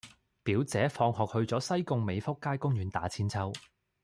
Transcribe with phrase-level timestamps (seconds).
[0.43, 3.53] 表姐放學去左西貢美福街公園打韆鞦